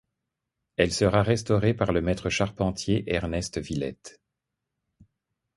[0.77, 4.19] Elle sera restaurée par le maître charpentier Ernest Villette.